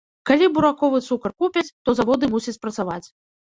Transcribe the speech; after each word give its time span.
Калі 0.29 0.47
бураковы 0.55 1.03
цукар 1.09 1.31
купяць, 1.45 1.67
то 1.85 1.97
заводы 2.03 2.33
мусяць 2.35 2.59
працаваць. 2.67 3.03